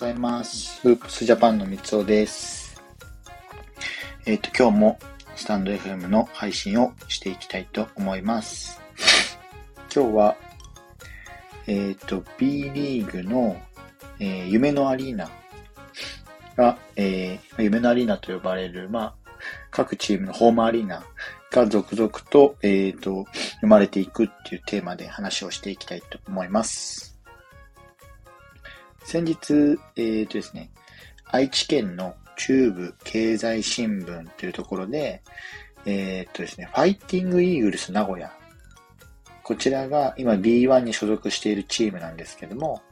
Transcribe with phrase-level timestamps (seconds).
[0.00, 0.80] ございます。
[0.80, 2.82] フープスジャパンの三つおです。
[4.24, 4.98] えっ、ー、と、今日も
[5.36, 8.80] スタンド FM の配信をしていきたいと思います。
[9.94, 10.36] 今日は、
[11.66, 13.60] えっ、ー、と、B リーグの、
[14.18, 15.28] えー、夢のアリーナ
[16.56, 19.14] が、えー、夢のアリーナと呼ばれる、まあ、
[19.70, 21.04] 各チームのホームアリーナ
[21.50, 23.26] が続々と、えっ、と、
[23.60, 27.09] 生まれていくっていうテーマで話をしていきたいと思います。
[29.04, 29.52] 先日、
[29.96, 30.70] えっ、ー、とですね、
[31.26, 35.22] 愛知県の中部経済新聞というところで、
[35.86, 38.32] えっ、ー、とですね、ファイティングイーグルス名古屋。
[39.42, 42.82] こちらが今 B1 に所属しているチームなんですけども、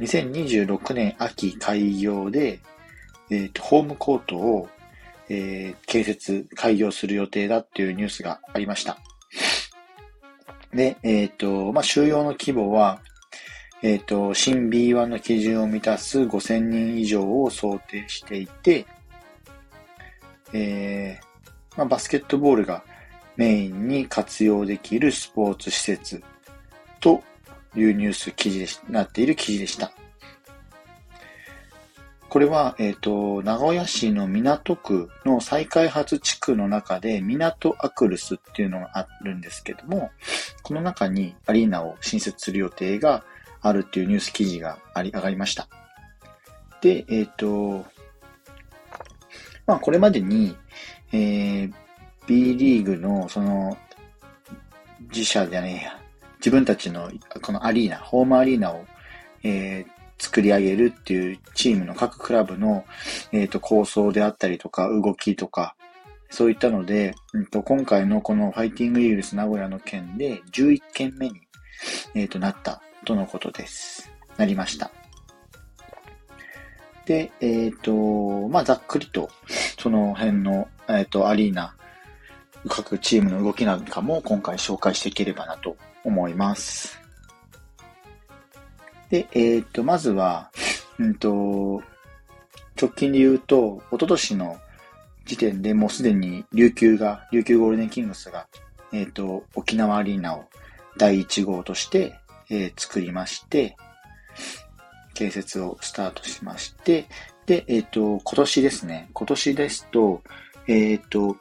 [0.00, 2.60] 2026年秋開業で、
[3.30, 4.68] えっ、ー、と、ホームコートを、
[5.28, 8.98] えー、建設、開業する予定だっていうニュースがありました。
[10.72, 13.00] で、えっ、ー、と、まあ、収容の規模は
[13.82, 18.86] えっ、ー、と、新 B1 の基準を満たす5000人以上を想定していて、
[20.52, 22.82] えー、まあ、バスケットボールが
[23.36, 26.22] メインに活用できるスポーツ施設
[26.98, 27.22] と
[27.76, 29.92] いうニュース記事で、なっている記事でした。
[32.28, 40.10] これは、えっ、ー、と、名古屋市の港区の再開発地区の中で、港アクルスっていうのがあるんですけども、
[40.62, 43.24] この中にアリーナを新設する予定が
[43.60, 45.68] あるっていうニュース記事があり、上がりました。
[46.80, 47.84] で、えっ、ー、と、
[49.66, 50.56] まあこれまでに、
[51.12, 51.72] えー、
[52.26, 53.76] B リーグのその
[55.10, 56.00] 自社じゃねえや、
[56.38, 57.10] 自分たちの
[57.42, 58.84] このアリーナ、ホームアリーナを、
[59.42, 62.84] えー、作り上げるっていうチームの各クラブの、
[63.32, 65.74] えーと、構想であったりとか動きとか、
[66.30, 71.40] そういったので、うんと、今回のこのファイティングイーグルス名古屋の件で11件目に、
[72.14, 74.12] えーとなったとのことです。
[74.36, 74.90] なりました。
[77.06, 79.30] で、えっ、ー、と、まあ、ざっくりと、
[79.78, 81.74] その辺の、えっ、ー、と、アリーナ、
[82.68, 87.00] 各チームの動きなんかも今回紹介していければなと思います。
[89.08, 90.50] で、えっ、ー、と、まずは、
[90.98, 91.82] うんと、
[92.78, 94.58] 直近で言うと、一昨年の
[95.24, 98.48] 時点でもうすでに琉球が、琉球ゴールデンキングスが、
[98.92, 100.44] えっ、と、沖縄アリーナを
[100.98, 102.18] 第1号として、
[102.50, 103.76] えー、作りまして、
[105.14, 107.06] 建設をスタートしまして、
[107.46, 110.22] で、えっ、ー、と、今年ですね、今年ですと、
[110.66, 111.36] えっ、ー、と、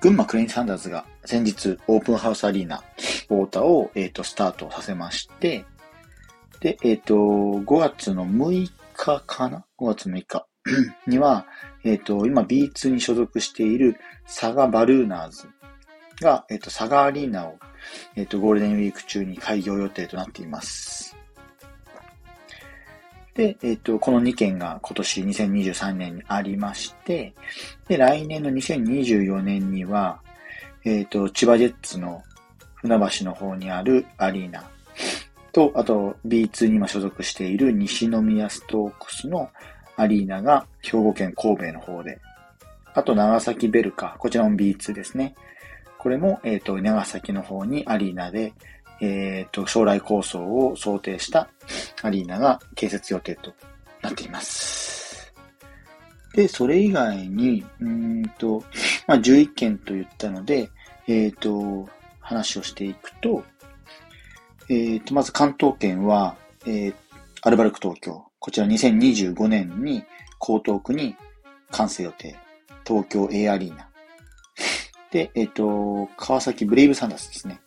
[0.00, 2.82] 群馬クレインサンダーズが先日オープンハウスアリーナ
[3.30, 5.64] ウォーターを、えっ、と、スタートさせまして、
[6.60, 10.46] で、えっ、と、5月の6日かな ?5 月6日
[11.06, 11.46] には、
[11.84, 15.48] えっ、と、今 B2 に所属しているサガバルーナーズ
[16.20, 17.58] が、えっ、と、サガアリーナを
[18.16, 21.16] えっ、ー、と、ゴールデンウィーク中に開業予定となっています。
[23.34, 27.34] で、えっ、ー、と、この2件が今年2023年にありまして、
[27.86, 30.20] で、来年の2024年には、
[30.84, 32.22] えっ、ー、と、千葉ジェッツの
[32.74, 34.68] 船橋の方にあるアリーナ
[35.52, 39.50] と、あと B2 に今所属している西宮ストークスの
[39.96, 42.20] アリーナが兵庫県神戸の方で、
[42.94, 45.34] あと長崎ベルカ、こちらも B2 ですね。
[45.98, 48.54] これも、えっ、ー、と、長崎の方にアリーナで、
[49.00, 51.48] えっ、ー、と、将来構想を想定した
[52.02, 53.52] アリーナが建設予定と
[54.02, 55.32] なっています。
[56.34, 58.62] で、それ以外に、うんと、
[59.06, 60.70] まあ、11件と言ったので、
[61.08, 61.88] えっ、ー、と、
[62.20, 63.42] 話をしていくと、
[64.68, 66.94] えっ、と、まず関東圏は、えー、
[67.42, 68.24] アルバルク東京。
[68.38, 70.04] こちら2025年に
[70.40, 71.16] 江東区に
[71.70, 72.36] 完成予定。
[72.86, 73.87] 東京 A アリーナ。
[75.10, 77.60] で、えっ、ー、と、川崎ブレイブサンダースですね。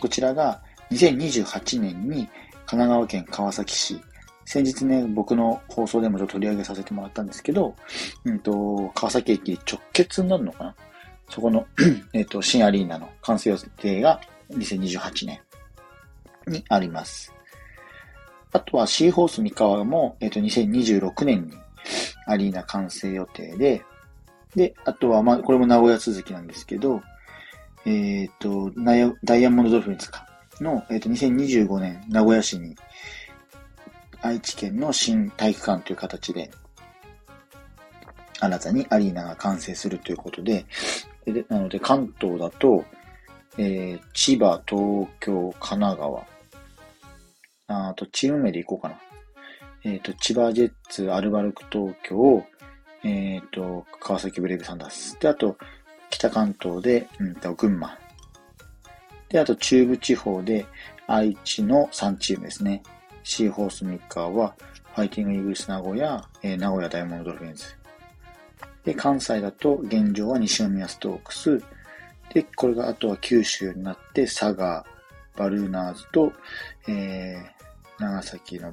[0.00, 2.28] こちらが2028年に
[2.66, 4.00] 神奈川県川崎市、
[4.44, 7.74] 先日ね、僕の放送でもちょっと取り上げさせてもらったんですけど、
[8.24, 10.74] うんと、川崎駅直結になるのかな
[11.28, 11.66] そこの
[12.12, 15.40] えっと、新アリーナの完成予定が2028年
[16.46, 17.32] にあります。
[18.52, 21.56] あとはシーホース三河も、えっと、2026年に
[22.26, 23.82] アリーナ完成予定で、
[24.56, 27.02] で、あとは、まあ、これも名古屋続きなんですけど、
[27.84, 28.70] えっ、ー、と、
[29.24, 30.26] ダイヤモンドドルフィンズか
[30.60, 32.76] の、えっ、ー、と、2025年、名古屋市に、
[34.20, 36.50] 愛知県の新体育館という形で、
[38.38, 40.66] 新たにアリーナが完成するということで、
[41.24, 42.84] でなので関東だと、
[43.56, 46.26] えー、千葉、東京、神奈川、
[47.68, 49.00] あとチーム名で行こうかな。
[49.84, 52.44] えっ、ー、と、千葉ジェッツ、アルバルク東京、
[53.04, 55.18] えっ、ー、と、川崎ブレイブサンダース。
[55.18, 55.56] で、あと、
[56.10, 57.98] 北関東で、うんと、群馬。
[59.28, 60.66] で、あと、中部地方で、
[61.06, 62.82] 愛知の3チームですね。
[63.24, 64.54] シーホースミッカーは、
[64.94, 67.64] ファイティングイーグルス名古屋、えー、名古屋ダイヤモンドドルフィンズ。
[68.84, 71.62] で、関西だと現状は西宮ストークス。
[72.32, 74.84] で、これがあとは九州になって佐賀、
[75.36, 76.32] バルーナーズと、
[76.86, 78.72] えー、長崎の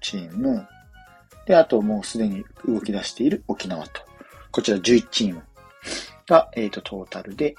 [0.00, 0.66] チーム。
[1.46, 4.02] で、あともうすでに動き出している沖縄と。
[4.50, 5.42] こちら11チーム
[6.26, 7.54] が、えっ、ー、と、トータルで、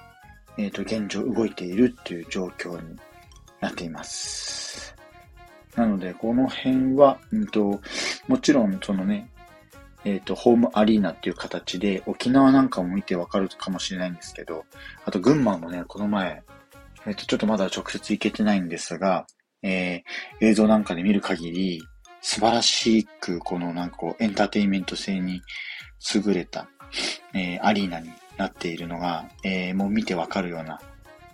[0.57, 2.97] えっ、ー、と、現状動いているっていう状況に
[3.59, 4.95] なっています。
[5.75, 7.81] なので、この辺は、うんと、
[8.27, 9.29] もちろん、そのね、
[10.05, 14.65] えっ、ー、と、ホームアリーナっていう形で、沖縄なんかも見てわかるかもしれないんですけど、
[15.03, 16.43] あと群馬もね、この前、
[17.05, 19.27] えっ、ー、と、ちょっとまだ直接行けてないんですが、
[19.61, 21.81] えー、映像なんかで見る限り、
[22.27, 25.43] 素晴らしく、このなんかこう、エンターテインメント性に
[26.15, 26.67] 優れた、
[27.35, 30.81] えー、アリーナになっているのが、えー、もう見てわかるような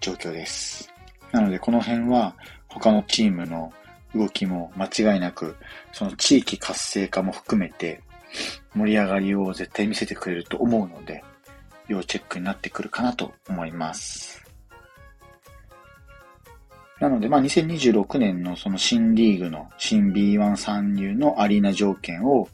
[0.01, 0.93] 状況です。
[1.31, 2.35] なので、この辺は、
[2.67, 3.71] 他のチームの
[4.13, 5.55] 動きも間違いなく、
[5.93, 8.01] その地域活性化も含めて、
[8.75, 11.23] 盛り上がりを絶対見せてくれると思うので、
[11.88, 14.43] 要チェックになってくるかなと思います。
[17.01, 22.48] なので、まあ、2026年のその新リーグの新 B1 参入のアリーナ条件を、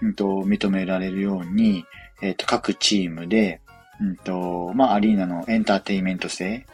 [0.00, 1.84] うんと、認められるように、
[2.22, 3.60] えっ、ー、と、各チームで、
[4.00, 6.64] うんと、まあ、アリーナのエンターテイメント性、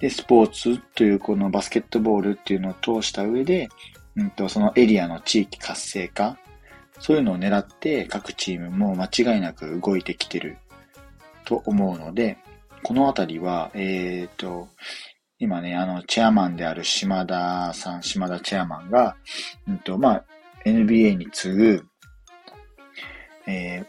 [0.00, 3.68] で、スポーツというこのバスケットボールっていうのを通した上で、
[4.16, 6.36] うんと、そのエリアの地域活性化、
[6.98, 10.56] そういうのを狙って各チームも間違いなく動いてきてる
[11.44, 12.38] と思うので、
[12.82, 14.68] このあたりは、えっ、ー、と、
[15.42, 19.16] 今ね、あの、チェアマンである島田さん、島田チェアマンが、
[19.66, 20.24] うんと、まあ、
[20.66, 21.86] NBA に次ぐ、
[23.46, 23.86] え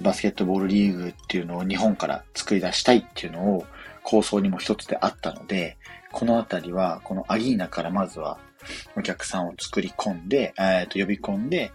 [0.00, 3.64] ー、バスケットボールリーグっていうのを日本から作り出したいっていうのを
[4.02, 5.76] 構想にも一つであったので、
[6.10, 8.36] このあたりは、このアリーナからまずは
[8.96, 11.70] お客さんを作り込んで、えっ、ー、と、呼び込んで、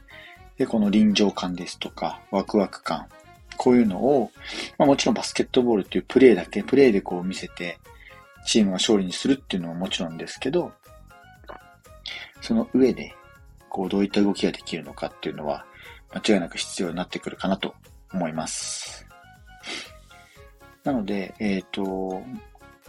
[0.57, 3.07] で、この臨場感ですとか、ワクワク感、
[3.55, 4.31] こういうのを、
[4.77, 7.79] まあもちろんバスケットボールっていうプレーだけ、プレーでこう見せて、
[8.45, 10.71] チームが勝利にするっていうのももちろんですけど、
[12.41, 13.15] その上で、
[13.69, 15.65] こう、どういった動きができるのかっていうのは、
[16.13, 17.73] 間違いなく必要になってくるかなと
[18.13, 19.07] 思います。
[20.83, 22.23] なので、えっ、ー、と、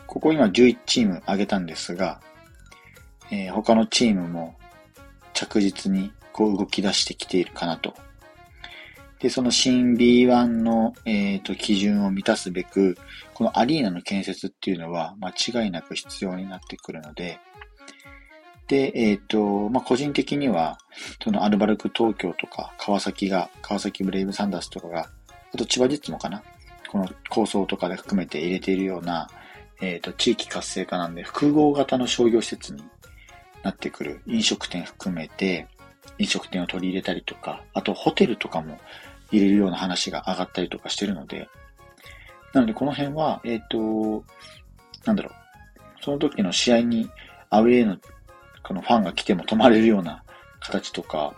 [0.07, 2.21] ここ今11チーム挙げたんですが、
[3.31, 4.57] えー、他のチームも
[5.33, 7.95] 着実にこう動き出してきているかなと。
[9.25, 12.99] で、その新 B1 の、えーと、基準を満たすべく、
[13.33, 15.31] このアリーナの建設っていうのは間
[15.65, 17.41] 違いなく必要になってくるので、
[18.69, 20.77] で、えっ、ー、と、まあ、個人的には、
[21.23, 25.09] そのアルバルク東京とか、川崎が、川崎ブレイブサンダースとかが、
[25.55, 26.43] あと千葉ジェッツもかな
[26.91, 29.31] この構想とかで含めて入れているような、
[29.81, 32.85] えっ、ー、と、地域活性化なんで、複合型の商業施設に
[33.63, 35.67] なってくる飲食店含めて、
[36.19, 38.79] 飲食店を取り入れたりとか、あとホテルとかも
[39.35, 41.49] 入れるような話が上がったりとかしてるので、
[42.53, 44.25] なのでこの辺は、えっ、ー、と、
[45.05, 45.33] なんだろう、
[46.01, 47.11] その時の試合に
[47.51, 47.99] アウェイの
[48.63, 50.23] このファンが来ても泊まれるような
[50.61, 51.35] 形とか、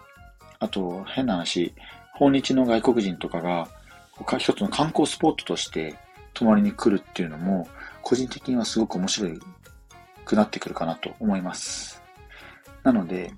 [0.59, 1.75] あと変な話、
[2.13, 3.69] 訪日の外国人とかが
[4.39, 5.97] 一つの観光スポットとして
[6.35, 7.69] 泊まりに来るっていうのも、
[8.03, 9.31] 個人的にはすごく面白
[10.25, 12.03] くなってくるかなと思います。
[12.83, 13.33] なので、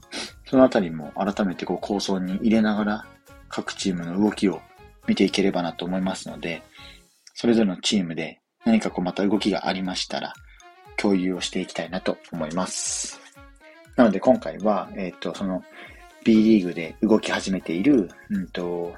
[0.46, 3.06] そのあたりも改めてこう構想に入れながら
[3.48, 4.60] 各チームの動きを
[5.06, 6.62] 見ていければなと思いますので、
[7.34, 10.32] それぞれのチームで何かこうまた動きがありましたら、
[10.96, 13.20] 共有をしていきたいなと思います。
[13.96, 15.62] なので今回は、えっ、ー、と、その
[16.24, 18.94] B リーグで動き始めている、うんと、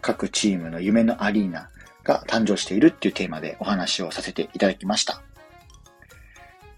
[0.00, 1.70] 各チームの夢のアリーナ
[2.02, 5.22] が誕生しているっていうテーマでお話をさせていただきました。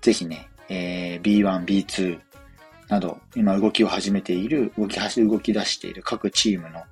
[0.00, 2.20] ぜひね、えー、B1、B2、
[2.88, 6.82] など、今動きを始めている、動き、動き出している各チームの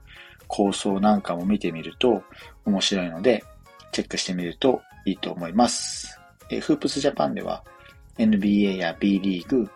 [0.49, 2.23] 構想なんかも見てみると
[2.65, 3.45] 面白いので、
[3.93, 6.19] チェックしてみるといいと思います。
[6.51, 7.65] えフープスジャパンでは
[8.19, 9.69] NBA や B リーグ、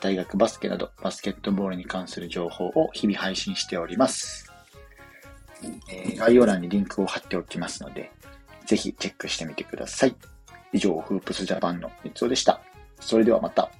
[0.00, 4.52] 大学バスケなどバスケットボールに関する情報を日々配信しております。
[5.90, 8.10] えー、概要欄にリンクを貼っておきますので、
[8.66, 10.14] ぜひチェックしてみてください。
[10.72, 12.60] 以上、フープスジャパンの三つおでした。
[13.00, 13.70] それではまた。